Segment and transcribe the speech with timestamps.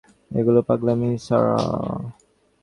[0.31, 1.99] এগুলো পাগলামি, সারাহ।